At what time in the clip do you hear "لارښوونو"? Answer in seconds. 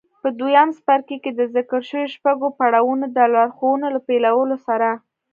3.33-3.87